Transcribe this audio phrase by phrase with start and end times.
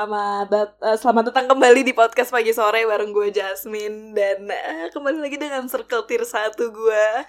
[0.00, 5.20] selamat eh, selamat datang kembali di podcast pagi sore bareng gue Jasmine dan eh, kembali
[5.20, 7.04] lagi dengan circle tier satu gue.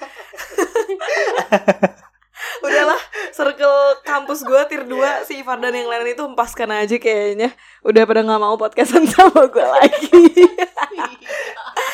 [2.63, 3.01] Udahlah,
[3.35, 7.51] circle kampus gue tier 2 si Ivan dan yang lain itu hempaskan aja kayaknya.
[7.83, 10.31] Udah pada nggak mau podcastan sama gue lagi.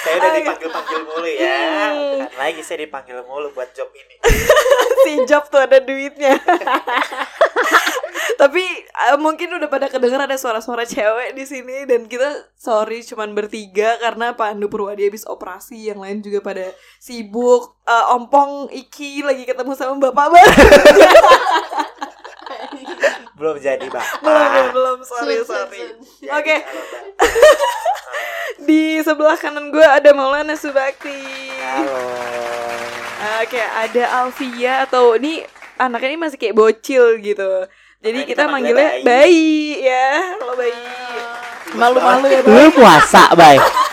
[0.07, 1.43] Saya udah dipanggil-panggil mulu ya.
[1.43, 2.23] Hmm.
[2.23, 4.15] Bukan lagi saya dipanggil mulu buat job ini.
[5.03, 6.39] si job tuh ada duitnya.
[8.41, 13.33] Tapi eh, mungkin udah pada kedenger ada suara-suara cewek di sini dan kita sorry cuman
[13.33, 17.75] bertiga karena Pandu Purwadi habis operasi, yang lain juga pada sibuk.
[17.83, 20.47] Eh, Ompong Iki lagi ketemu sama bapak baru.
[23.37, 24.01] Belum jadi, Bang.
[24.25, 25.93] belum, belum, belum, sorry, sorry.
[26.25, 26.57] Oke.
[26.57, 27.05] kalau, Bang.
[28.57, 31.13] Di sebelah kanan gue ada Maulana Subakti.
[31.61, 31.97] Halo.
[33.41, 35.45] Oke, ada Alfia atau ini
[35.77, 37.65] anaknya ini masih kayak bocil gitu.
[38.01, 39.81] Jadi kita, kita manggilnya manggilnya bayi.
[39.81, 40.09] ya.
[40.37, 40.85] Halo bayi.
[41.73, 42.69] Malu-malu ya, Lu bayi.
[42.73, 43.57] puasa, Bay.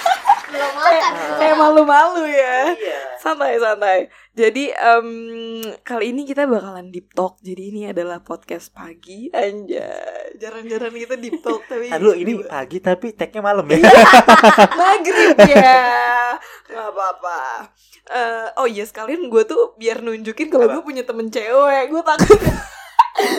[0.54, 2.58] belum makan Kayak malu-malu ya.
[2.78, 3.00] Iya.
[3.18, 3.98] Santai, santai.
[4.38, 5.08] Jadi em,
[5.82, 7.42] kali ini kita bakalan deep talk.
[7.42, 9.28] Jadi ini adalah podcast pagi.
[9.34, 10.38] Anjay.
[10.38, 13.78] Jarang-jarang kita deep talk tapi lu ini pagi tapi tag-nya malam ya.
[14.80, 16.36] maghrib ya
[16.68, 17.70] nggak apa-apa
[18.04, 22.36] Eh, oh iya sekalian gue tuh biar nunjukin kalau gue punya temen cewek gue takut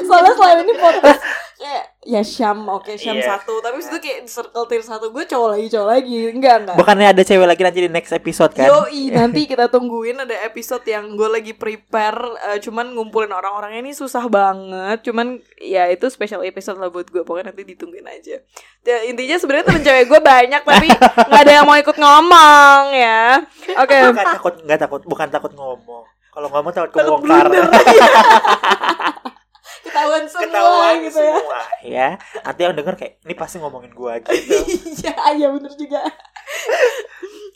[0.03, 1.21] soalnya selama ini podcast
[1.55, 3.39] kayak ya Syam oke Syam Iya.
[3.39, 3.63] satu.
[3.63, 6.19] Tapi itu kayak circle tier satu gue cowok lagi cowok lagi.
[6.29, 6.75] Enggak enggak.
[6.75, 8.67] Bukannya ada cewek lagi nanti di next episode kan?
[8.67, 12.19] Yoi, nanti kita tungguin ada episode yang gue lagi prepare
[12.51, 17.23] eh, Cuman ngumpulin orang-orangnya ini susah banget Cuman ya itu special episode lah buat gue.
[17.23, 18.43] Pokoknya nanti ditungguin aja.
[18.83, 23.39] Ya, Intinya sebenarnya temen cewek gue banyak Tapi nggak ada yang mau ikut ngomong ya.
[23.79, 23.95] Oke.
[24.11, 26.03] Bukan takut, enggak takut, bukan takut ngomong.
[26.35, 27.47] Kalau ngomong takut Takut kebongkar.
[29.85, 32.09] Ketahuan semua Ketahuan gitu ya semua ya.
[32.41, 34.57] Nanti yang denger kayak ini pasti ngomongin gua gitu.
[35.05, 36.01] Iya, iya bener juga.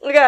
[0.05, 0.27] Oke.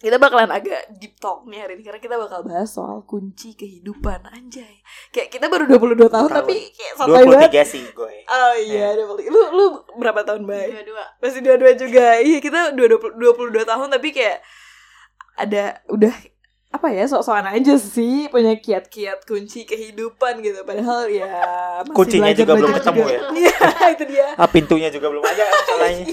[0.00, 4.24] Kita bakalan agak deep talk nih hari ini karena kita bakal bahas soal kunci kehidupan
[4.32, 4.80] anjay.
[5.12, 6.30] Kayak kita baru 22 tahun Tahun.
[6.40, 7.50] tapi kayak santai banget.
[7.52, 8.14] 23 sih gue.
[8.24, 9.28] Oh iya, 20.
[9.28, 9.64] Lu lu
[10.00, 10.72] berapa tahun, Bay?
[10.72, 12.16] dua-dua Masih dua-dua juga.
[12.16, 14.40] Iya, kita 22 22 tahun tapi kayak
[15.36, 16.14] ada udah
[16.70, 21.26] apa ya sok-sokan aja sih punya kiat-kiat kunci kehidupan gitu padahal ya
[21.82, 23.18] masih Kuncinya juga belum belajar-belajar ketemu juga.
[23.42, 23.56] Iya,
[23.90, 24.26] itu dia.
[24.38, 26.06] Ah, pintunya juga belum ada masalahnya.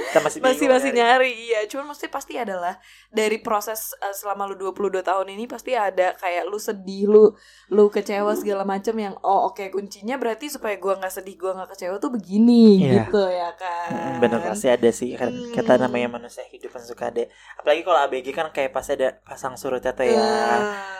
[0.00, 1.30] Kita masih masih masih nyari.
[1.46, 1.60] iya.
[1.66, 6.46] Cuman mesti pasti adalah dari proses uh, selama lu 22 tahun ini pasti ada kayak
[6.46, 7.24] lu sedih lu
[7.68, 11.70] lu kecewa segala macam yang oh oke kuncinya berarti supaya gua nggak sedih gua nggak
[11.72, 13.06] kecewa tuh begini Iya.
[13.06, 13.88] gitu ya kan?
[13.90, 15.14] Hmm, bener pasti ada sih.
[15.14, 15.52] Kan Hmm.
[15.52, 17.28] kita namanya manusia hidup kan suka ada.
[17.56, 20.18] Apalagi kalau ABG kan kayak pasti ada pasang surutnya tuh ya.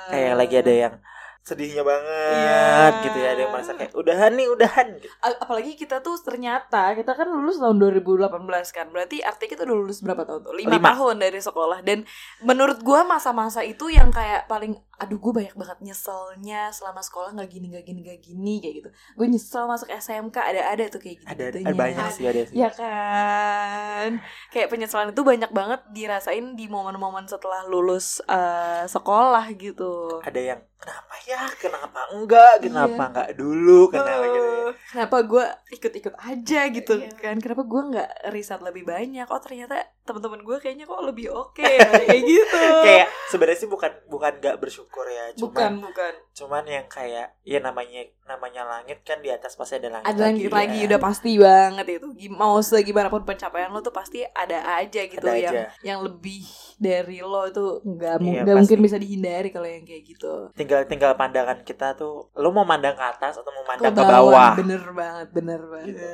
[0.07, 0.95] Kayak lagi ada yang
[1.41, 3.03] sedihnya banget Iya.
[3.03, 5.09] gitu ya ada yang merasa kayak udahan nih udahan gitu.
[5.41, 8.29] Apalagi kita tuh ternyata kita kan lulus tahun 2018
[8.71, 10.93] kan berarti artinya kita udah lulus berapa tahun tuh lima Lima.
[10.93, 12.05] tahun dari sekolah dan
[12.41, 17.49] menurut gua masa-masa itu yang kayak paling aduh gue banyak banget nyeselnya selama sekolah nggak
[17.49, 18.89] gini nggak gini nggak gini kayak gitu.
[19.15, 22.55] Gue nyesel masuk SMK ada ada tuh kayak gitu ada ada banyak sih ada sih.
[22.55, 24.11] Ya kan?
[24.51, 30.21] Kayak penyesalan itu banyak banget dirasain di momen-momen setelah lulus eh, sekolah gitu.
[30.21, 31.43] Ada yang kenapa ya?
[31.57, 32.55] Kenapa enggak?
[32.61, 33.09] Kenapa Iya.
[33.09, 33.81] enggak dulu?
[33.89, 34.59] Kenapa gitu ya.
[34.87, 37.11] Kenapa gue ikut-ikut aja gitu Iya.
[37.17, 37.37] kan?
[37.39, 39.27] Kenapa gue nggak riset lebih banyak?
[39.27, 42.59] Oh ternyata teman-teman gue kayaknya kok lebih oke kayak gitu.
[42.87, 47.59] Kayak sebenarnya sih bukan bukan nggak bersyukur ya bukan cuman bukan cuman yang kayak ya
[47.59, 50.87] namanya namanya langit kan di atas pasti ada langit ada langit lagi ya.
[50.87, 52.07] udah pasti banget itu.
[52.31, 55.67] Mau segimanapun pencapaian lo tuh pasti ada aja gitu Ada yang aja.
[55.83, 56.47] yang lebih
[56.77, 60.47] dari lo itu nggak mu- Iya, nggak mungkin bisa dihindari kalau yang kayak gitu.
[60.53, 64.15] Tinggal tinggal pandangan kita tuh lu mau mandang ke atas atau mau mandang ke bawah.
[64.15, 64.51] bawah?
[64.57, 65.87] Bener banget bener banget.
[65.91, 66.07] Gitu.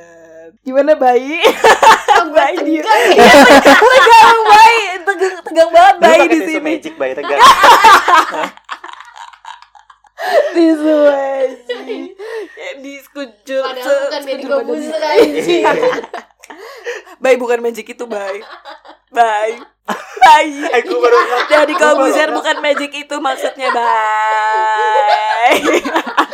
[0.62, 1.42] gimana bayi?
[2.16, 2.80] Gue bayi dia.
[2.80, 4.80] tegang Iya, tegang, tegang bayi.
[5.04, 6.62] Tegang tegang banget bayi di sini.
[6.64, 7.40] magic bayi tegang
[10.56, 12.16] tisu magic
[12.48, 14.08] Kayak di sekujur padahal se-
[14.40, 14.64] bukan.
[14.64, 15.64] Kobuser anjing.
[17.16, 18.40] Bayi bukan magic itu bayi
[19.08, 19.56] bayi
[20.66, 21.16] Eh, gua baru
[21.46, 25.60] jadi Kobuser bukan magic itu maksudnya bayi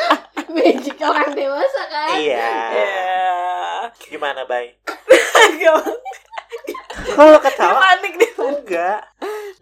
[0.52, 2.14] magic orang dewasa kan?
[2.14, 2.48] Iya.
[2.70, 2.92] Ya
[4.00, 4.46] gimana
[5.58, 5.84] Gak-
[7.16, 8.32] kalau dia ketawa panik dia.
[8.38, 9.00] enggak.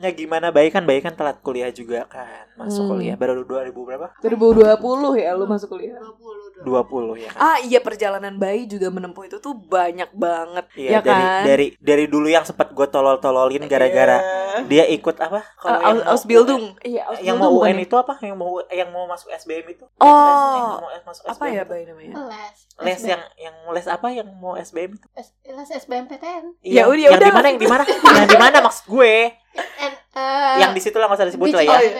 [0.01, 0.49] Ya gimana?
[0.49, 2.49] Bayi kan bayi kan telat kuliah juga kan.
[2.57, 2.91] Masuk Hmm.
[2.97, 3.17] kuliah.
[3.21, 4.07] Baru 2000 berapa?
[4.25, 6.01] 2020 ya lu masuk kuliah.
[6.01, 6.77] 20 20
[7.17, 7.39] ya kan.
[7.39, 11.67] Ah iya perjalanan bayi juga menempuh itu tuh banyak banget Iya ya dari kan dari
[11.77, 14.19] dari dulu yang sempat gue tolol-tololin gara-gara
[14.51, 14.67] Iya.
[14.67, 15.41] dia ikut apa?
[15.57, 17.85] Uh, yang Aus- mau Ausbildung Iya UN yang mau UN ya?
[17.85, 18.13] itu apa?
[18.19, 19.85] Yang mau yang mau masuk SBM itu?
[19.97, 20.51] Oh.
[20.53, 21.71] yang mau masuk Apa SBM ya itu.
[21.71, 23.09] bayi namanya les Les SBM.
[23.09, 25.07] yang yang les apa yang mau SBM itu?
[25.47, 27.27] Les SBMPTN Ya udah, ya yang udah.
[27.27, 27.83] di mana yang di mana?
[27.87, 29.15] yang di mana maksud gue?
[29.57, 31.71] And, uh, yang di situ lah nggak usah disebut di lah ya.
[31.71, 31.81] Oh.
[31.81, 31.93] Iya, di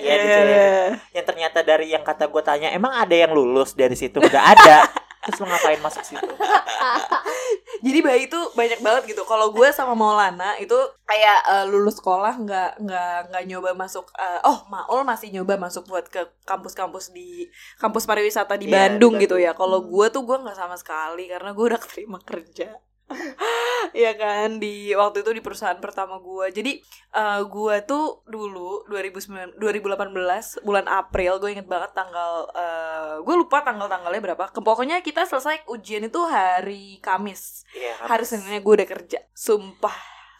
[0.00, 0.48] Iya, Ciledug.
[0.48, 0.68] iya.
[1.12, 4.18] Yang ternyata dari yang kata gue tanya, emang ada yang lulus dari situ?
[4.18, 4.84] Gak ada.
[5.24, 6.20] Terus lo ngapain masuk situ?
[7.84, 9.24] Jadi bayi itu banyak banget gitu.
[9.24, 14.08] Kalau gue sama Maulana itu kayak eh, lulus sekolah nggak nggak nggak nyoba masuk.
[14.14, 19.16] eh, oh Maul masih nyoba masuk buat ke kampus-kampus di kampus pariwisata di Iya, Bandung
[19.16, 19.52] gitu ya.
[19.52, 22.76] Kalau gue tuh gue nggak sama sekali karena gue udah keterima kerja.
[23.94, 26.46] Iya kan di waktu itu di perusahaan pertama gue.
[26.50, 26.72] Jadi
[27.14, 33.62] eh, gue tuh dulu 2009 2018 bulan April gue inget banget tanggal eh, gue lupa
[33.62, 34.44] tanggal-tanggalnya berapa.
[34.50, 37.62] Ke- Pokoknya kita selesai ujian itu hari Kamis.
[37.70, 39.18] Iya, Hari Seninnya gue udah kerja.
[39.30, 39.94] Sumpah,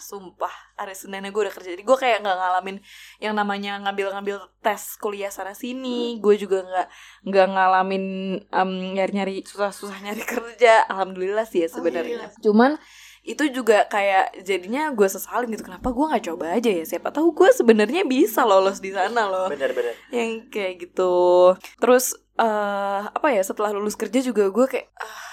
[0.04, 0.52] sumpah.
[0.76, 1.72] Hari Seninnya gue udah kerja.
[1.72, 2.76] Jadi gue kayak nggak ngalamin
[3.18, 6.20] yang namanya ngambil-ngambil tes kuliah sana sini.
[6.20, 6.86] Gue juga nggak
[7.24, 8.04] nggak ngalamin
[8.44, 10.84] em, nyari-nyari susah-susah nyari kerja.
[10.92, 12.28] Alhamdulillah sih ya sebenarnya.
[12.44, 12.76] Cuman
[13.24, 17.32] itu juga kayak jadinya gue sesalin gitu kenapa gue nggak coba aja ya siapa tahu
[17.32, 19.96] gue sebenarnya bisa lolos di sana loh Bener-bener.
[20.12, 25.24] yang kayak gitu terus eh apa ya setelah lulus kerja juga gue kayak ah,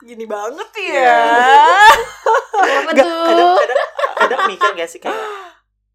[0.00, 1.18] gini banget ya
[2.50, 3.24] Kenapa Nggak, tuh?
[3.26, 3.80] kadang-kadang
[4.16, 5.20] kadang mikir gak sih kayak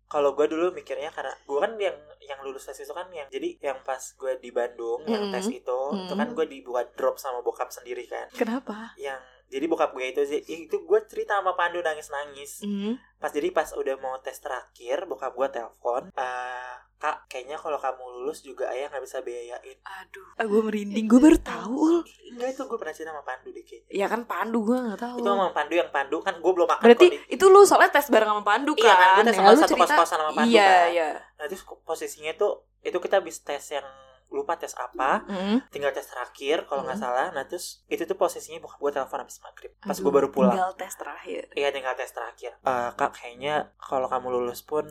[0.05, 3.57] kalau gue dulu mikirnya karena gue kan yang yang lulus tes itu kan yang jadi
[3.59, 5.33] yang pas gue di Bandung yang Mm.
[5.33, 6.35] tes itu itu kan Mm.
[6.35, 10.75] gue dibuat drop sama bokap sendiri kan kenapa yang jadi bokap gue itu sih itu
[10.79, 12.97] gue cerita sama Pandu nangis nangis Hmm.
[13.15, 18.01] pas jadi pas udah mau tes terakhir bokap gue telepon "Eh, kak kayaknya kalau kamu
[18.15, 19.77] lulus juga ayah nggak bisa biayain.
[19.83, 21.05] Aduh ah, gue merinding.
[21.05, 22.01] Gue baru tahu
[22.31, 25.17] enggak itu gue pernah cerita sama Pandu deh kayaknya ya kan Pandu gue nggak tahu.
[25.17, 28.07] Itu sama Pandu yang Pandu kan gue belum makan berarti di- itu lu soalnya tes
[28.07, 30.31] bareng sama Pandu kan Iya kan, gue tes Ya, sama lu satu cerita- kos-kosan sama
[30.33, 30.87] Pandu iya kan.
[30.89, 31.09] iya.
[31.35, 32.51] Nah terus posisinya tuh
[32.81, 33.85] itu kita habis tes yang
[34.27, 35.61] lupa tes apa, Hmm.
[35.69, 37.05] tinggal tes terakhir kalau nggak Hmm.
[37.07, 37.27] salah.
[37.29, 39.71] Nah terus itu tuh posisinya bokap gue telepon habis maghrib.
[39.77, 40.51] Pas Aduh, gue baru pulang.
[40.51, 42.51] tinggal tes terakhir Iya tinggal tes terakhir.
[42.57, 44.85] Eh, kak kayaknya kalau kamu lulus pun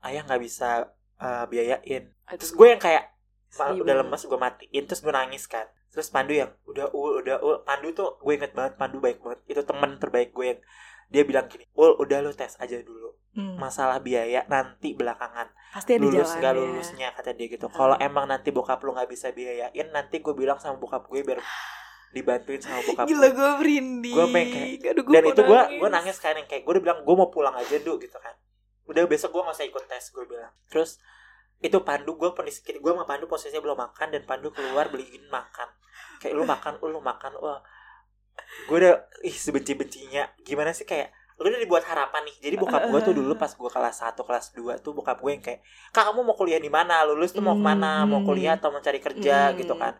[0.00, 2.14] ayah nggak bisa eh, biayain.
[2.30, 3.10] Terus gue yang kayak
[3.52, 5.66] mal- udah lemes gue matiin terus gue nangis kan.
[5.88, 9.40] Terus Pandu yang udah ul udah ul Pandu tuh gue inget banget Pandu baik banget.
[9.46, 10.60] Itu temen terbaik gue yang
[11.08, 13.16] dia bilang gini, ul udah lu tes aja dulu.
[13.32, 13.56] Hmm.
[13.56, 15.48] Masalah biaya nanti belakangan.
[15.70, 17.68] Pasti ada lulus nggak lulusnya kata dia gitu.
[17.68, 21.38] Kalau emang nanti bokap lu nggak bisa biayain nanti gue bilang sama bokap gue biar
[22.10, 24.16] dibantuin sama bokap Gila gue merinding.
[24.16, 24.48] Gue pengen
[24.80, 27.14] kayak- Aduh, gua dan itu gue gue nangis kan yang kayak gue udah bilang gue
[27.14, 28.34] mau pulang aja dulu gitu kan.
[28.88, 30.52] Udah besok gue nggak usah ikut tes gue bilang.
[30.66, 30.90] Terus
[31.58, 35.68] itu Pandu gue posisi gue sama Pandu posisinya belum makan dan Pandu keluar beliin makan.
[36.18, 37.60] Kayak lu makan lu makan wah
[38.66, 42.36] gue udah ih sebenci bencinya gimana sih kayak lu udah dibuat harapan nih.
[42.50, 45.42] Jadi bokap gue tuh dulu pas gue kelas 1 kelas 2 tuh bokap gue yang
[45.42, 45.60] kayak
[45.94, 47.06] kak kamu mau kuliah di mana?
[47.06, 48.26] Lulus tuh mau ke mana mau Hmm.
[48.26, 49.54] kuliah atau mau cari kerja?
[49.54, 49.58] Hmm.
[49.58, 49.94] gitu kan.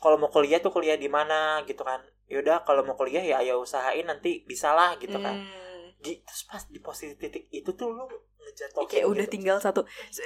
[0.00, 1.60] Kalau mau kuliah tuh kuliah di mana?
[1.68, 2.00] Gitu kan.
[2.32, 5.36] Yaudah kalau mau kuliah ya ayo usahain nanti bisa lah gitu kan.
[5.36, 5.92] Hmm.
[6.00, 8.08] Terus pas di posisi titik itu tuh lu
[8.40, 9.34] ngejatohin kayak udah gitu.
[9.34, 9.82] tinggal satu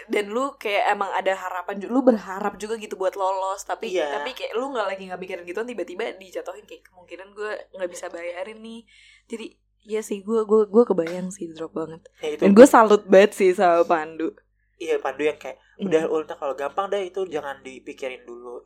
[0.06, 4.08] dan lu kayak emang ada harapan lu berharap juga gitu buat lolos tapi Iya.
[4.14, 8.06] tapi kayak lu nggak lagi nggak mikirin gitu tiba-tiba dijatuhin kayak kemungkinan gue nggak bisa
[8.08, 8.82] bayarin nih
[9.26, 9.46] jadi
[9.82, 12.06] Iya sih, gue gue gue kebayang sih drop banget.
[12.16, 14.30] ya, itu Dan gue salut banget sih sama Pandu.
[14.76, 15.90] iya Pandu yang kayak Hmm.
[15.90, 18.62] udah udah kalau gampang deh itu jangan dipikirin dulu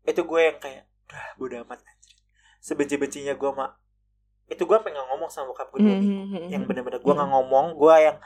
[0.00, 2.14] itu gue yang kayak udah bodo amat anjir
[2.60, 3.74] sebenci bencinya gue mak
[4.46, 6.46] itu gue pengen ngomong sama bokap gue dua minggu Hmm.
[6.48, 8.16] yang bener-bener gue nggak ngomong gue yang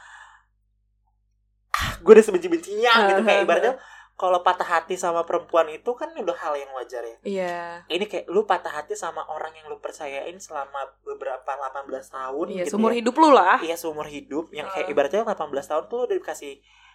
[2.03, 3.75] gue udah sebenci bencinya gitu kayak ibaratnya
[4.15, 7.59] kalau patah hati sama perempuan itu kan udah hal yang wajar ya Iya.
[7.89, 12.57] ini kayak lu patah hati sama orang yang lu percayain selama beberapa 18 tahun Iya,
[12.61, 12.97] gitu seumur ya.
[12.99, 13.57] hidup lu lah.
[13.61, 14.93] iya seumur hidup yang kayak Ah.
[14.93, 16.55] ibaratnya 18 tahun tuh lu udah dikasih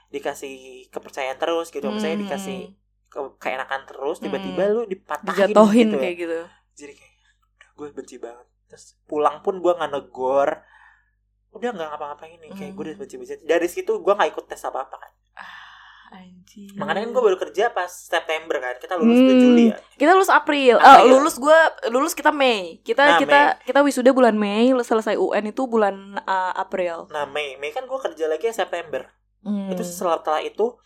[0.10, 0.56] dikasih
[0.90, 2.26] kepercayaan terus gitu misalnya Hmm.
[2.28, 2.60] dikasih
[3.08, 4.74] ke, keenakan terus tiba-tiba Hmm.
[4.74, 6.02] lu dipatahin dijatohin gitu ya.
[6.02, 6.40] kayak gitu.
[6.76, 7.14] jadi kayak
[7.74, 10.60] gue benci banget terus pulang pun gue nggak negor
[11.54, 12.76] udah nggak ngapa-ngapain nih kayak Hmm.
[12.76, 15.14] gue udah benci-benci dari situ gue nggak ikut tes apa-apa kan
[16.12, 16.70] Anjir.
[16.76, 19.44] makanya kan gue baru kerja pas September kan kita lulus tuh Hmm.
[19.44, 20.76] Juli ya Kita lulus April.
[20.76, 21.02] Eh, ya?
[21.04, 22.78] lulus gue lulus kita Mei.
[22.80, 27.10] Kita Nah, kita kita wisuda bulan Mei, selesai UN itu bulan uh, April.
[27.10, 29.10] nah Mei Mei kan gue kerja lagi ya September
[29.42, 29.68] Hmm.
[29.70, 30.78] itu setelah itu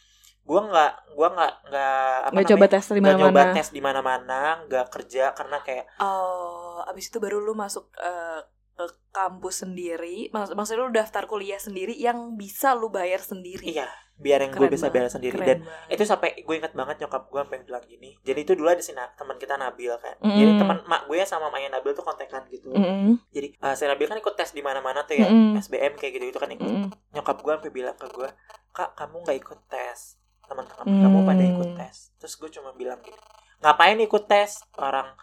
[0.41, 3.51] gue nggak gue nggak nggak apa nggak coba tes di nyoba mana-mana.
[3.53, 8.39] tes di mana-mana nggak kerja karena kayak Oh, abis itu baru lu masuk eh,
[8.77, 13.65] ke kampus sendiri, mak maksudnya lu daftar kuliah sendiri yang bisa lu bayar sendiri.
[13.65, 15.97] Iya, biar yang gue bisa bayar sendiri dan banget.
[15.97, 18.13] itu sampai gue inget banget nyokap gue sampai bilang gini.
[18.21, 20.21] Jadi itu dulu ada si Na- teman kita Nabil kan.
[20.21, 20.37] Mm.
[20.37, 22.69] Jadi teman mak gue sama maknya Nabil tuh kontekan gitu.
[22.69, 23.17] Mm-mm.
[23.33, 25.57] Jadi eh, si Nabil kan ikut tes di mana-mana tuh ya, Mm-mm.
[25.57, 26.61] SBM kayak gitu itu kan ikut.
[26.61, 26.93] Mm-mm.
[27.17, 28.29] Nyokap gue sampai bilang ke gue,
[28.71, 30.21] "Kak, kamu nggak ikut tes.
[30.45, 31.01] Teman-teman Hmm.
[31.01, 33.17] kamu pada ikut tes." Terus gue cuma bilang gini,
[33.59, 34.61] "Ngapain ikut tes?
[34.77, 35.17] Orang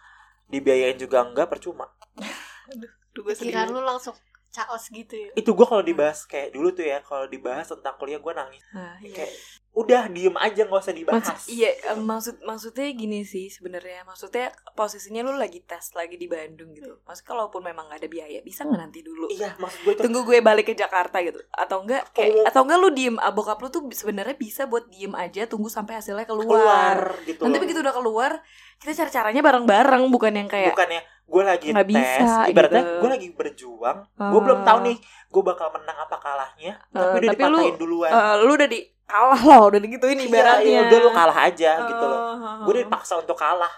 [0.45, 1.87] dibiayain juga enggak percuma."
[3.15, 4.13] Duh, gue Pikiran lu langsung
[4.55, 5.31] caos gitu ya.
[5.35, 8.63] Itu gue kalau dibahas kayak dulu tuh ya, kalau dibahas tentang kuliah gue nangis.
[8.71, 9.11] Nah, iya.
[9.11, 9.33] Kayak
[9.75, 11.19] udah diem aja nggak usah dibahas.
[11.19, 14.07] Maksud, iya, maksud maksudnya gini sih sebenarnya.
[14.07, 17.03] Maksudnya posisinya lu lagi tes lagi di Bandung gitu.
[17.03, 19.27] Maksud kalaupun memang gak ada biaya, bisa nggak nanti dulu?
[19.27, 21.43] Iya, maksud gue tuh Tunggu gue balik ke Jakarta gitu.
[21.51, 22.47] Atau enggak kayak Oh.
[22.47, 25.99] atau enggak lu diem ah, bokap lu tuh sebenarnya bisa buat diem aja tunggu sampai
[25.99, 26.47] hasilnya keluar.
[26.47, 27.43] keluar gitu.
[27.43, 27.63] Nanti loh.
[27.67, 28.31] begitu udah keluar,
[28.79, 32.93] kita cari caranya bareng-bareng bukan yang kayak bukannya gue lagi nggak tes bisa, ibaratnya gitu.
[32.97, 34.29] gue lagi berjuang Ah.
[34.29, 38.09] gue belum tahu nih gue bakal menang apa kalahnya tapi Ah, udah tapi lu, duluan
[38.09, 40.65] eh, lu udah di kalah loh, udah digituin Iya, ibaratnya.
[40.67, 43.73] iya, udah lu kalah aja gitu loh Oh, gue udah dipaksa untuk kalah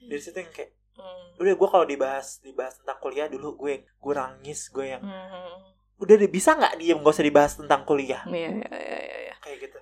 [0.00, 1.34] dari situ yang kayak Hmm.
[1.36, 5.74] udah gue kalau dibahas dibahas tentang kuliah dulu gue gue nangis gue yang Hmm.
[5.96, 9.34] udah deh bisa nggak diem gak usah dibahas tentang kuliah Iya, iya, iya, iya, iya.
[9.36, 9.78] kayak gitu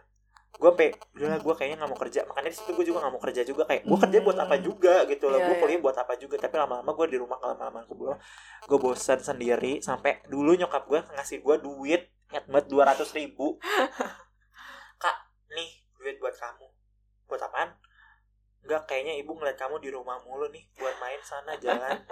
[0.52, 0.70] gue
[1.16, 3.62] udahlah gue kayaknya nggak mau kerja makanya di situ gue juga nggak mau kerja juga
[3.66, 5.62] kayak gue kerja buat apa juga gitu loh Iya, gue iya.
[5.64, 8.20] kuliah buat apa juga tapi lama-lama gue di rumah lama-lama gue bilang
[8.68, 13.56] gue bosan sendiri sampai dulu nyokap gue ngasih gue duit ingat banget dua ratus ribu
[15.02, 15.16] kak
[15.56, 16.66] nih duit buat kamu
[17.26, 17.72] buat apaan
[18.62, 21.98] Enggak, kayaknya ibu ngeliat kamu di rumah mulu nih buat main sana jalan.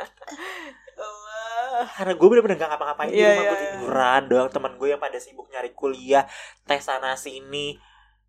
[1.95, 3.63] Karena gue bener-bener gak ngapa-ngapain di Iya, rumah iya, gue iya.
[3.71, 4.49] tiduran doang.
[4.51, 6.27] Teman gue yang pada sibuk nyari kuliah,
[6.67, 7.79] tes sana sini,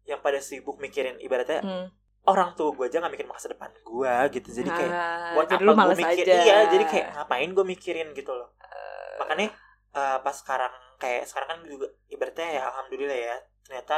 [0.03, 1.88] yang pada sibuk mikirin ibaratnya Hmm.
[2.24, 5.63] orang tua gue aja gak mikirin masa depan gue gitu jadi kayak Ah, buat jadi
[5.63, 6.36] apa gue mikir aja.
[6.39, 8.50] iya jadi kayak ngapain gue mikirin gitu loh
[9.17, 9.50] makanya
[9.91, 13.96] eh, pas sekarang kayak sekarang kan juga ibaratnya ya alhamdulillah ya ternyata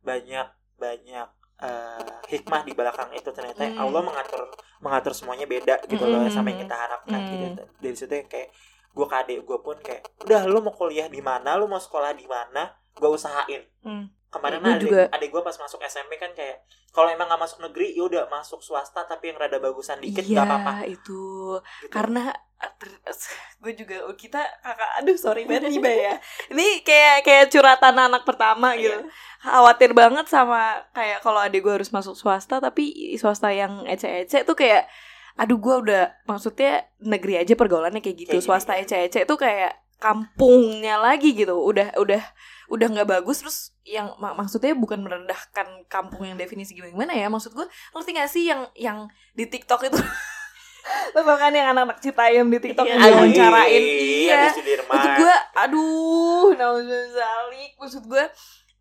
[0.00, 3.80] banyak banyak eh, hikmah di belakang itu ternyata Hmm.
[3.80, 4.44] Allah mengatur
[4.78, 6.28] mengatur semuanya beda gitu loh Hmm.
[6.30, 7.32] sama yang kita harapkan Hmm.
[7.34, 7.44] gitu
[7.78, 8.52] dari situ yang kayak
[8.92, 12.24] gue kadek gue pun kayak udah lu mau kuliah di mana lu mau sekolah di
[12.24, 14.08] mana gue usahain Hmm.
[14.26, 15.02] Kemarin adik, juga.
[15.14, 18.60] adik gue pas masuk SMP kan kayak kalau emang gak masuk negeri ya udah masuk
[18.60, 21.92] swasta tapi yang rada bagusan dikit iya, gak apa-apa itu gitu.
[21.92, 22.34] karena
[23.62, 26.14] gue juga oh, kita kakak aduh sorry banget nih ya
[26.52, 28.82] ini kayak kayak curhatan anak pertama Iya.
[28.82, 28.98] gitu
[29.46, 34.56] khawatir banget sama kayak kalau adik gue harus masuk swasta tapi swasta yang ece-ece tuh
[34.58, 34.88] kayak
[35.36, 40.96] aduh gue udah maksudnya negeri aja pergaulannya kayak gitu Kayak swasta ece-ece tuh kayak kampungnya
[41.00, 42.20] lagi gitu udah udah
[42.66, 47.26] udah nggak bagus terus yang mak- maksudnya bukan merendahkan kampung yang definisi gimana gimana ya
[47.26, 48.98] maksud gue ngerti gak sih yang yang
[49.32, 49.98] di TikTok itu
[51.14, 53.10] lo tau kan yang anak-anak Citayam di TikTok yang Iya.
[53.12, 54.86] wawancarain iya Sudirman.
[54.88, 58.24] maksud gue aduh nauzalik maksud gue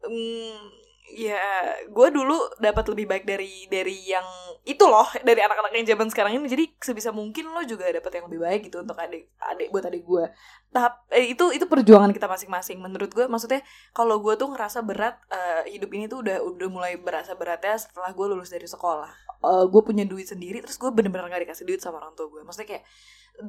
[0.03, 1.37] mm, ya
[1.85, 4.25] gue dulu dapat lebih baik dari dari yang
[4.65, 6.49] itu loh dari anak-anak yang zaman sekarang ini.
[6.49, 10.03] Jadi sebisa mungkin lo juga dapat yang lebih baik gitu untuk adik adik buat adik
[10.03, 10.25] gue
[10.73, 13.63] tahap eh, itu itu perjuangan kita masing-masing menurut gue maksudnya
[13.95, 18.11] kalau gue tuh ngerasa berat eh, hidup ini tuh udah udah mulai berasa beratnya setelah
[18.11, 19.25] gue lulus dari sekolah.
[19.45, 22.41] Eh, gue punya duit sendiri terus gue bener-bener gak dikasih duit sama orang tua gue
[22.41, 22.83] maksudnya kayak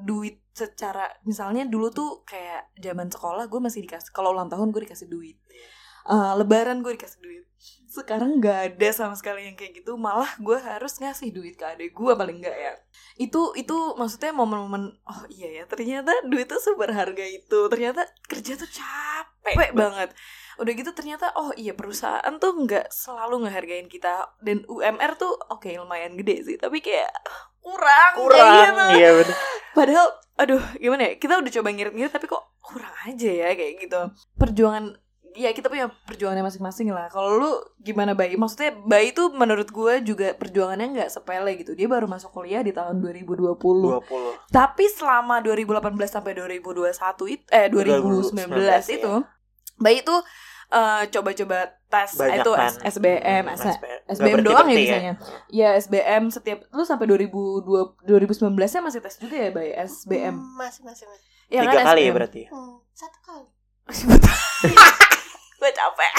[0.04, 4.82] duit secara misalnya dulu tuh kayak zaman sekolah gue masih dikasih kalau ulang tahun gue
[4.82, 5.38] dikasih duit
[6.06, 7.44] Eh, lebaran gue dikasih duit.
[7.90, 9.98] Sekarang nggak ada sama sekali yang kayak gitu.
[9.98, 12.74] Malah gue harus ngasih duit ke adik gue paling nggak ya.
[13.18, 17.66] Itu itu maksudnya momen-momen oh iya ya ternyata duit tuh seberharga itu.
[17.66, 20.14] Ternyata kerja tuh capek banget.
[20.56, 24.30] Udah gitu ternyata oh iya perusahaan tuh nggak selalu ngehargain kita.
[24.38, 27.10] Dan UMR tuh oke lumayan gede sih tapi kayak
[27.66, 28.84] kurang kurang gitu.
[29.02, 29.36] iya bener.
[29.76, 30.08] Padahal,
[30.40, 31.12] aduh, gimana ya?
[31.20, 34.00] Kita udah coba ngirit-ngirit tapi kok kurang aja ya kayak gitu.
[34.40, 34.96] Perjuangan,
[35.36, 37.06] ya kita punya perjuangannya masing-masing lah.
[37.06, 38.34] Kalau lu gimana Bayi?
[38.34, 41.76] Maksudnya Bayi tuh menurut gue juga perjuangannya nggak sepele gitu.
[41.76, 43.54] Dia baru masuk kuliah di tahun 2020.
[43.54, 44.00] 20
[44.48, 45.76] Tapi selama 2018
[46.08, 49.12] sampai 2021 itu, eh 2019 2019, itu,
[49.76, 50.20] Bayi tuh
[50.66, 55.12] eh, coba-coba tes banyak itu kan SBM, Hmm, S- Nggak SBM doang ya biasanya.
[55.46, 60.34] Ya SBM setiap lu sampai 2002 2019 nya masih tes juga ya Bay SBM.
[60.34, 61.24] Hmm, masih masih masih.
[61.46, 62.16] Ya tiga kali ya SBM.
[62.18, 62.48] berarti ya?
[62.50, 63.46] Hmm, satu kali.
[65.66, 66.12] Gue capek.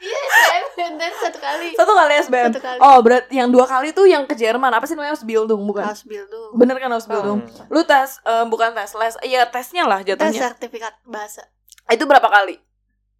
[0.00, 0.20] Iya,
[0.66, 1.68] SBM dan satu kali.
[1.72, 2.48] Satu kali SBM.
[2.48, 2.78] Satu kali.
[2.78, 4.68] Oh, berat yang dua kali tuh yang ke Jerman.
[4.70, 5.84] Apa sih namanya Ausbildung bukan?
[5.84, 6.56] Ausbildung.
[6.56, 7.40] Bener kan Ausbildung?
[7.40, 7.68] Hmm.
[7.68, 9.14] Lu tes eh, bukan tes les.
[9.22, 10.40] Iya, tesnya lah Tes jatuhnya.
[10.42, 11.44] sertifikat bahasa
[11.86, 12.56] Itu berapa kali?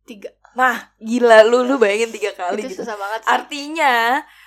[0.05, 0.29] tiga.
[0.53, 2.85] Nah, gila lu lu bayangin tiga kali itu gitu.
[2.85, 3.29] susah banget sih.
[3.31, 3.95] Artinya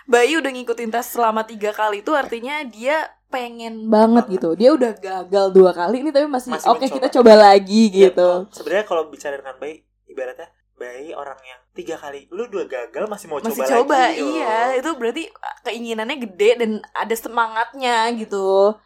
[0.06, 4.94] Bayi udah ngikutin tes selama tiga kali itu artinya dia pengen banget gitu dia udah
[4.94, 6.96] gagal dua kali ini tapi masih, Masih oke mencoba.
[6.96, 11.98] kita coba lagi gitu Ya, sebenarnya kalau bicara dengan bayi ibaratnya bayi orang yang tiga
[11.98, 14.28] kali lu dua gagal masih mau masih coba, coba lagi yo.
[14.32, 15.24] iya itu berarti
[15.64, 18.78] keinginannya gede dan ada semangatnya gitu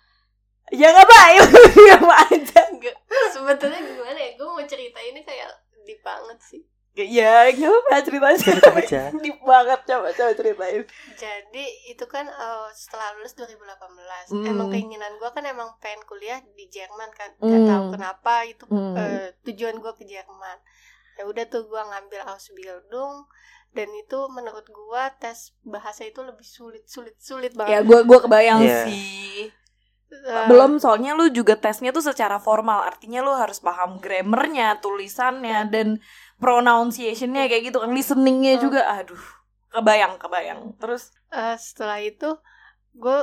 [0.71, 1.41] ya nggak baik
[1.75, 2.95] diam aja Enggak.
[3.29, 4.31] Sebetulnya gimana ya?
[4.33, 5.51] Gue mau cerita ini kayak
[5.83, 6.61] deep banget sih.
[6.91, 9.01] ya apa ceritanya Cerita aja.
[9.23, 10.81] deep banget coba coba ceritain
[11.13, 14.43] Jadi itu kan eh, setelah lulus 2018 Hmm.
[14.45, 17.67] Emang keinginan gue kan emang pengen kuliah di Jerman kan Gak Hmm.
[17.67, 18.95] tahu kenapa itu Hmm.
[18.95, 20.57] eh, tujuan gue ke Jerman
[21.19, 23.27] Ya udah tuh gue ngambil Ausbildung
[23.71, 27.87] Dan itu menurut gue tes bahasa itu lebih sulit Sulit sulit ya banget.
[27.87, 28.79] Gue gua kebayang Iya.
[28.87, 29.47] sih.
[30.11, 32.83] Eh, belum soalnya lu juga tesnya tuh secara formal.
[32.83, 36.03] Artinya lu harus paham grammarnya tulisannya dan
[36.35, 38.83] pronunciationnya kayak gitu kan listeningnya juga.
[38.91, 39.23] Aduh
[39.71, 40.75] kebayang kebayang.
[40.83, 41.15] Terus?
[41.31, 42.27] Eh, Setelah itu
[42.91, 43.17] gue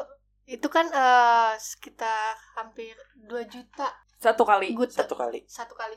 [0.49, 3.93] itu kan eh, sekitar hampir 2 juta.
[4.17, 4.73] Satu kali.
[4.73, 5.45] Gue Satu kali.
[5.45, 5.95] satu kali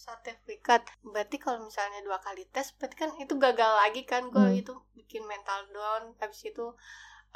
[0.00, 0.80] sertifikat.
[1.04, 4.60] Berarti kalau misalnya dua kali tes berarti kan itu gagal lagi kan gue Hmm.
[4.64, 6.16] itu bikin mental down.
[6.16, 6.64] Habis itu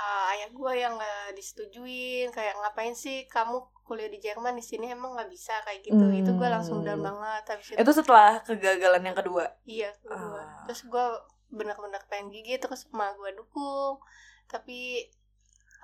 [0.00, 4.56] uh, ayah gue yang nggak disetujuin kayak ngapain sih kamu kuliah di Jerman?
[4.56, 6.00] Di sini emang nggak bisa kayak gitu.
[6.00, 6.16] Hmm.
[6.16, 7.44] itu gue langsung down banget.
[7.52, 9.44] Habis itu, itu setelah kegagalan yang kedua?
[9.68, 10.40] Iya kedua.
[10.40, 10.64] Ah.
[10.64, 11.06] terus gue
[11.52, 14.00] benar-benar pengen gigi terus emak gue dukung.
[14.48, 15.04] Tapi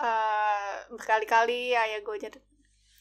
[0.01, 2.39] uh, berkali-kali ayah gue jadi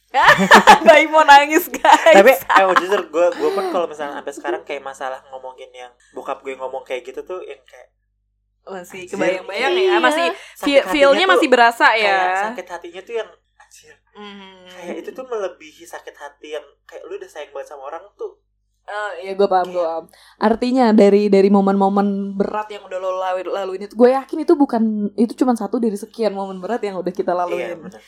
[0.88, 2.16] bayi mau nangis guys.
[2.18, 6.42] Tapi eh jujur gue gue pun kalau misalnya sampai sekarang kayak masalah ngomongin yang bokap
[6.42, 7.94] gue ngomong kayak gitu tuh yang kayak
[8.70, 9.98] masih kebayang-bayang Iya.
[9.98, 14.68] ya masih sakit feel feelnya masih berasa kayak ya sakit hatinya tuh yang anjir Hmm.
[14.68, 18.36] kayak itu tuh melebihi sakit hati yang kayak lu udah sayang banget sama orang tuh.
[18.84, 20.06] Eh, ya gue paham gue paham.
[20.42, 25.14] Artinya dari dari momen-momen berat yang udah lo lalu laluin itu gue yakin itu bukan
[25.14, 28.02] itu cuma satu dari sekian momen berat yang udah kita iya laluin bener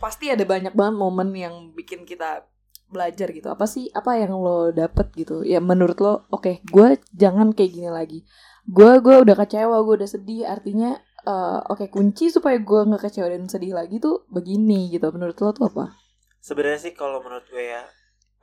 [0.00, 2.48] pasti ada banyak banget momen yang bikin kita
[2.90, 3.52] belajar gitu.
[3.52, 5.46] Apa sih apa yang lo dapet gitu?
[5.46, 8.24] Ya menurut lo oke gue jangan kayak gini lagi.
[8.66, 10.48] Gue gue udah kecewa gue udah sedih.
[10.48, 15.06] Artinya eh, oke kunci supaya gue nggak kecewa dan sedih lagi tuh begini gitu.
[15.14, 15.94] Menurut lo tuh apa?
[16.40, 17.84] Sebenarnya sih kalau menurut gue ya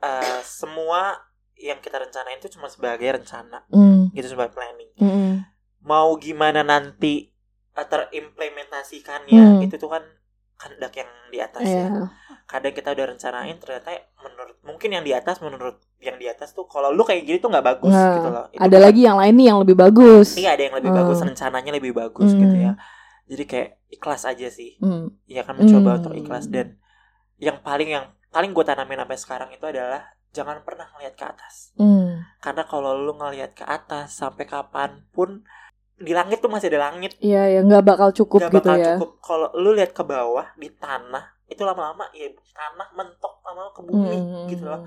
[0.00, 1.18] eh, semua
[1.58, 3.66] yang kita rencanain itu cuma sebagai rencana.
[3.74, 4.94] Mm, gitu sebagai planning.
[4.96, 5.34] Mm, mm.
[5.82, 7.34] mau gimana nanti
[7.74, 9.62] eh, terimplementasikannya Hmm.
[9.62, 10.02] itu tuh kan
[10.58, 11.86] kehendak yang di atas Iya.
[11.86, 12.06] ya
[12.44, 16.64] kadang kita udah rencanain ternyata menurut mungkin yang di atas menurut yang di atas tuh
[16.64, 19.16] kalau lu kayak gini tuh nggak bagus Nah, gitu loh Itu ada kan- lagi yang
[19.16, 21.00] lain nih yang lebih bagus iya ada yang lebih Hmm.
[21.00, 22.40] bagus rencananya lebih bagus Hmm.
[22.40, 22.72] gitu ya
[23.24, 25.98] jadi kayak ikhlas aja sih Mm, ya kan mencoba Hmm.
[26.00, 26.80] untuk ikhlas dan
[27.36, 31.72] yang paling yang paling gue tanamin sampai sekarang itu adalah jangan pernah ngelihat ke atas
[31.74, 32.40] mm.
[32.40, 35.44] karena kalau lu ngelihat ke atas sampai kapan pun
[35.98, 38.86] di langit tuh masih ada langit Iya ya nggak bakal cukup gak gitu bakal ya.
[38.94, 43.80] cukup kalau lu lihat ke bawah di tanah itu lama-lama ya tanah mentok lama ke
[43.80, 44.46] bumi Mm.
[44.48, 44.82] gitu loh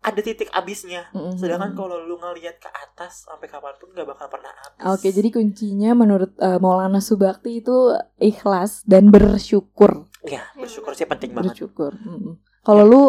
[0.00, 1.34] ada titik abisnya Mm.
[1.34, 5.28] sedangkan kalau lu ngelihat ke atas sampai kapan pun gak bakal pernah habis Oke, jadi
[5.28, 10.06] kuncinya menurut eh, Maulana Subakti itu ikhlas dan bersyukur.
[10.22, 11.92] ya bersyukur sih penting banget Bersyukur.
[11.96, 12.36] Mm.
[12.60, 13.02] Kalau lu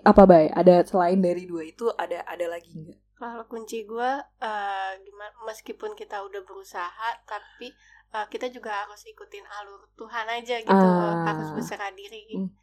[0.00, 0.48] apa bay?
[0.48, 2.98] Ada selain dari dua itu ada ada lagi nggak?
[3.18, 5.34] Kalau kunci gue, uh, gimana?
[5.42, 7.74] Meskipun kita udah berusaha, tapi
[8.14, 11.26] uh, kita juga harus ikutin alur Tuhan aja gitu, Ah.
[11.26, 12.30] harus berserah diri.
[12.38, 12.54] Hmm.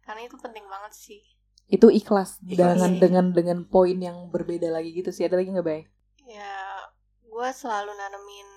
[0.00, 1.20] Karena itu penting banget sih.
[1.68, 2.56] Itu ikhlas, Ikhlas.
[2.56, 5.28] dengan dengan dengan poin yang berbeda lagi gitu sih.
[5.28, 5.84] Ada lagi nggak bay?
[6.24, 6.80] Ya,
[7.28, 8.48] gue selalu nanemin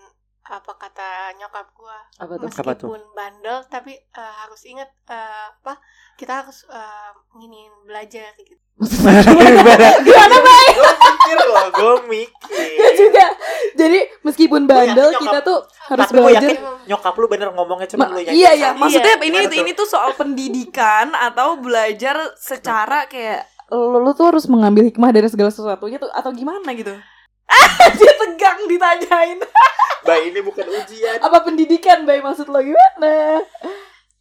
[0.51, 1.07] apa kata
[1.39, 1.97] nyokap gue.
[2.19, 2.47] Apa tuh?
[2.51, 2.89] Apa tuh?
[2.91, 5.79] Meskipun bandel, tapi uh, harus ingat uh, apa?
[6.13, 8.59] Kita harus uh, nginin belajar gitu.
[10.01, 10.67] Gimana bay?
[10.73, 13.25] gue mikir loh gue mikir Gak juga.
[13.71, 16.49] Jadi meskipun bandel yakin kita nyokap- tuh harus tapi belajar.
[16.49, 19.59] yakin nyokap lu bener ngomongnya cuma Ma- lu yakin iya iya, maksudnya ini Gimana tuh?
[19.59, 25.29] ini tuh soal pendidikan atau belajar secara kayak lu, lu tuh harus mengambil hikmah dari
[25.29, 26.91] segala sesuatunya tuh atau gimana gitu.
[27.99, 29.39] Dia tegang ditanyain.
[30.05, 32.25] Mbak ini bukan ujian Apa pendidikan, Bay?
[32.25, 33.45] Maksud lo gimana?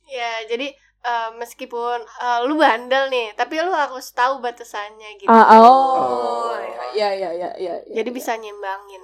[0.04, 5.30] Ya, jadi uh, meskipun uh, lu bandel nih, tapi lu harus tahu batasannya gitu.
[5.30, 5.64] Ah, oh.
[5.64, 6.52] Oh.
[6.92, 7.74] Ya ya ya ya.
[7.80, 7.94] ya.
[8.02, 9.02] Jadi bisa nyimbangin.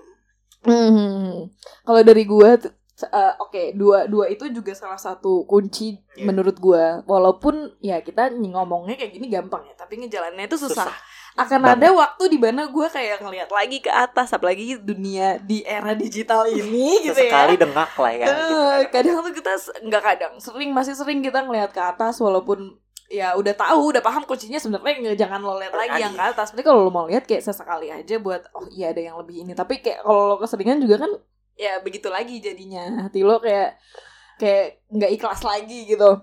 [0.66, 1.46] Hmm.
[1.86, 2.74] Kalau dari gua tuh,
[3.06, 6.26] eh, oke, dua dua itu juga salah satu kunci Iya.
[6.26, 7.06] menurut gua.
[7.06, 10.90] Walaupun ya kita ngomongnya kayak gini gampang ya, tapi ngejalaninnya itu susah.
[10.90, 11.84] susah Akan Banget.
[11.84, 16.48] ada waktu di mana gua kayak ngelihat lagi ke atas, apalagi dunia di era digital
[16.48, 17.28] ini gitu ya.
[17.28, 18.56] sesekali dengak lah ya gitu.
[18.56, 19.52] Eh, kadang tuh kita
[19.84, 22.80] nggak kadang, sering masih sering kita ngelihat ke atas walaupun
[23.12, 26.56] ya udah tahu, udah paham kuncinya sebenarnya jangan lo lihat lagi yang ke atas.
[26.56, 29.52] Tapi kalau lo mau lihat kayak sesekali aja buat oh iya ada yang lebih ini.
[29.52, 31.12] Tapi kayak kalau lo keseringan juga kan
[31.54, 33.06] ya begitu lagi jadinya.
[33.06, 33.76] Hati lo kayak
[34.40, 36.16] kayak nggak ikhlas lagi gitu.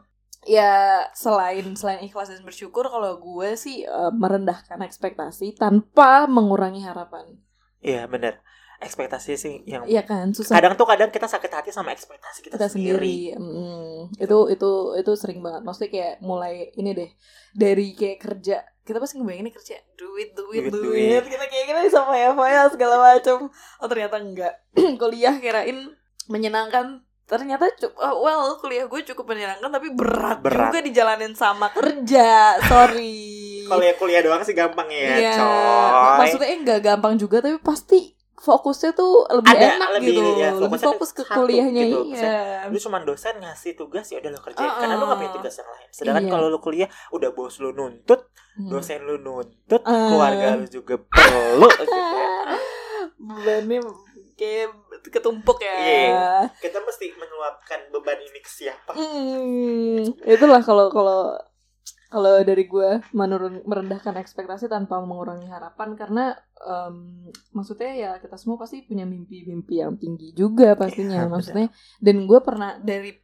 [0.45, 7.37] Ya selain selain ikhlas dan bersyukur kalau gue sih eh, merendahkan ekspektasi tanpa mengurangi harapan.
[7.79, 8.39] Iya bener.
[8.83, 10.59] Ekspektasi sih yang Iya kan susah.
[10.59, 13.31] Kadang tuh kadang kita sakit hati sama ekspektasi kita, kita sendiri.
[13.31, 15.63] sendiri, Mm, itu itu itu sering banget.
[15.63, 17.09] Maksudnya kayak mulai ini deh
[17.55, 21.23] dari kayak kerja kita pasti ngebayangin kerja duit duit Duit, duit, duit.
[21.31, 23.47] kita kayak kita bisa foya-foya segala macam
[23.79, 24.53] oh ternyata enggak.
[24.99, 25.95] Kuliah kirain
[26.27, 30.69] menyenangkan ternyata oh, well kuliah gue cukup menyenangkan tapi berat, Berat.
[30.69, 33.31] juga dijalanin sama kerja sorry
[33.63, 36.17] Kalau ya kuliah doang sih gampang ya, Iya, coy.
[36.19, 40.79] maksudnya enggak gampang juga tapi pasti fokusnya tuh lebih Ada, enak lebih- gitu ya, lebih
[40.83, 42.11] fokus ke kuliahnya gitu.
[42.11, 44.79] iya lu cuma dosen ngasih tugas ya udah lo kerjain Uh-uh.
[44.83, 46.31] karena lu gak punya tugas yang lain sedangkan Iya.
[46.33, 48.67] kalau lu kuliah udah bos lu nuntut Hmm.
[48.69, 50.11] dosen lu nuntut Uh.
[50.11, 51.87] keluarga lu juga perlu gitu.
[53.17, 53.79] bebannya
[54.35, 54.69] kayak
[55.11, 55.75] ketumpuk ya.
[55.75, 56.31] Iya.
[56.61, 61.35] kita mesti meluapkan beban ini ke siapa Hmm, itulah kalau kalau
[62.13, 67.25] kalau dari gue menurun merendahkan ekspektasi tanpa mengurangi harapan karena em,
[67.57, 71.33] maksudnya ya kita semua pasti punya mimpi-mimpi yang tinggi juga pastinya benar.
[71.33, 71.67] maksudnya
[72.05, 73.17] dan gue pernah dari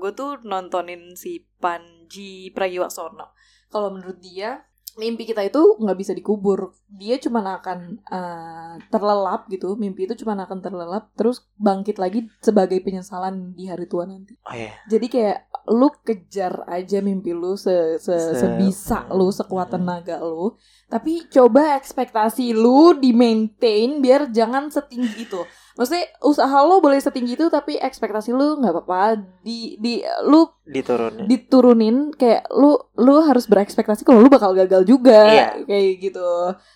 [0.00, 3.36] gue tuh nontonin si Panji Pragiwaksono
[3.68, 4.64] kalau menurut dia
[4.96, 6.74] mimpi kita itu nggak bisa dikubur.
[6.86, 9.74] Dia cuma akan eh, terlelap gitu.
[9.74, 14.34] Mimpi itu cuma akan terlelap terus bangkit lagi sebagai penyesalan di hari tua nanti.
[14.42, 14.74] Oh iya.
[14.86, 20.56] Jadi kayak lu kejar aja mimpi lu se, se- Se- sebisa lu sekuat tenaga lu.
[20.86, 25.40] Tapi coba ekspektasi lu di maintain biar jangan setinggi itu
[25.72, 29.02] maksudnya usaha lu boleh setinggi itu tapi ekspektasi lu nggak apa-apa
[29.40, 35.20] di di lu diturunin diturunin kayak lu lu harus berekspektasi kalau lu bakal gagal juga
[35.26, 35.48] Iya.
[35.62, 36.26] kayak gitu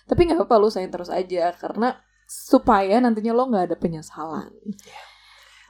[0.03, 4.49] tapi nggak apa-apa lu sayang terus aja karena supaya nantinya lo nggak ada penyesalan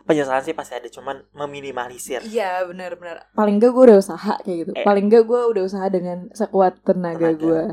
[0.06, 3.26] penyesalan sih pasti ada cuman meminimalisir Iya benar-benar.
[3.34, 4.72] Paling gak gue udah usaha kayak gitu.
[4.78, 4.86] Eh.
[4.86, 7.42] Paling gak gue udah usaha dengan sekuat tenaga, Tenaga.
[7.42, 7.64] gue.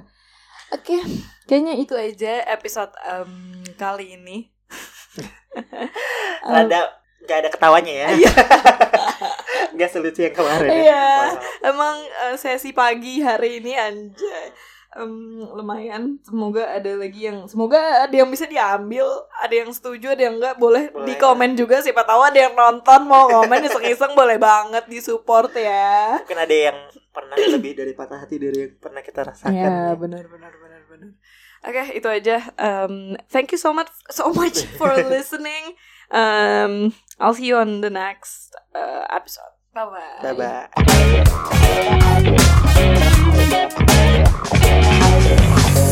[0.72, 0.96] Oke,
[1.44, 3.28] kayaknya itu aja episode em,
[3.76, 4.48] kali ini.
[6.42, 6.80] Ada
[7.22, 8.32] nggak ada ketawanya ya Iya.
[9.78, 10.74] nggak selucu yang kemarin ya.
[10.74, 11.06] Iya.
[11.06, 11.70] Wow.
[11.70, 14.50] emang eh, sesi pagi hari ini anjay.
[14.92, 19.08] Em, lumayan semoga ada lagi yang semoga ada yang bisa diambil
[19.40, 21.08] ada yang setuju ada yang enggak boleh, Boleh.
[21.08, 25.48] di komen juga siapa tahu ada yang nonton mau komen iseng-iseng boleh banget di support
[25.56, 26.76] ya mungkin ada yang
[27.08, 31.08] pernah lebih dari patah hati dari yang pernah kita rasakan Ya benar benar benar benar
[31.64, 32.52] okay, itu aja.
[32.58, 35.74] Um, thank you so much, so much for listening.
[36.10, 39.52] Um, I'll see you on the next uh, episode.
[39.74, 40.34] Bye bye.
[40.34, 40.68] Bye
[45.80, 45.91] bye.